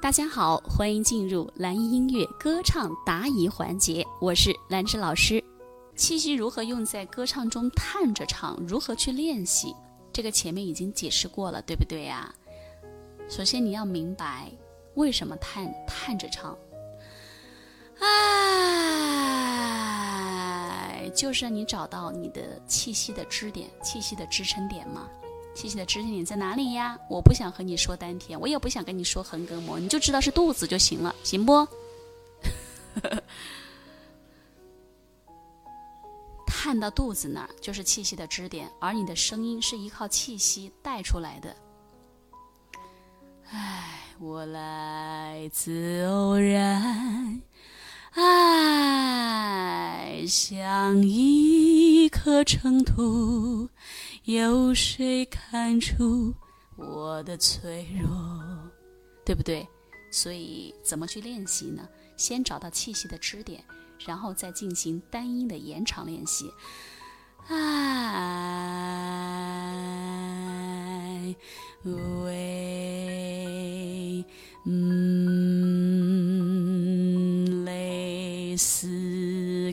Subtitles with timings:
[0.00, 5.42] 大家好，欢迎进入蓝音音乐歌唱答疑环节，我是兰芝老师。
[5.96, 8.56] 气息如何用在歌唱中探着唱？
[8.64, 9.74] 如何去练习？
[10.12, 12.32] 这个前面已经解释过了，对不对呀？
[13.28, 14.52] 首先你要明白
[14.94, 16.56] 为什么探探着唱。
[17.98, 18.08] 哎，
[21.12, 25.08] 就是让你找到你的气息的支点，气息的支撑点嘛。
[25.58, 26.96] 气息的支点在哪里呀？
[27.10, 31.66] 我不想和你说丹田，我也不想跟你说横膈膜，你就知道是肚子就行了，行不？
[36.46, 41.56] 探到肚子那儿就是气息的支点，而你的声音是依靠气息带出来的。
[43.50, 47.42] 唉，我来自偶然，
[48.12, 48.24] 爱
[50.24, 51.67] 相依
[52.28, 53.66] 颗尘土。
[54.24, 56.34] 有谁看出
[56.76, 58.06] 我的脆弱？
[59.24, 59.66] 对不对？
[60.12, 61.88] 所以怎么去练习呢？
[62.18, 63.64] 先找到气息的支点，
[64.06, 66.52] 然后再进行单音的延长练习。
[67.48, 67.56] 爱
[71.84, 74.22] 为
[74.66, 79.07] 嗯类似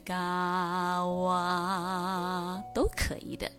[0.05, 3.49] 嘎哇都可以的。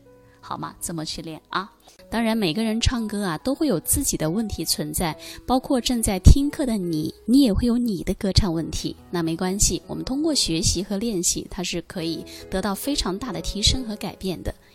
[0.41, 0.77] 好吗？
[0.78, 1.69] 怎么去练啊？
[2.09, 8.94] 当然，每个人唱歌啊都会有自己的问题存在，包括正在听课的你，你也会有你的歌唱问题。
[9.11, 14.55] 那没关系，我们通过学习和练习，它是可以得到非常大的提升和改变的。